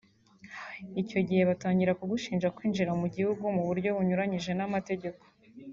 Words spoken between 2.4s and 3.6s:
kwinjira mu gihugu